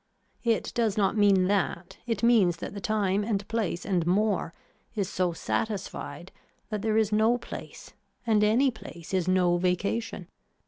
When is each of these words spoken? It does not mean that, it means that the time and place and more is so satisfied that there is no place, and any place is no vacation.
It 0.43 0.71
does 0.73 0.97
not 0.97 1.15
mean 1.15 1.45
that, 1.45 1.99
it 2.07 2.23
means 2.23 2.57
that 2.57 2.73
the 2.73 2.81
time 2.81 3.23
and 3.23 3.47
place 3.47 3.85
and 3.85 4.03
more 4.07 4.51
is 4.95 5.07
so 5.07 5.31
satisfied 5.31 6.31
that 6.69 6.81
there 6.81 6.97
is 6.97 7.11
no 7.11 7.37
place, 7.37 7.93
and 8.25 8.43
any 8.43 8.71
place 8.71 9.13
is 9.13 9.27
no 9.27 9.57
vacation. 9.57 10.27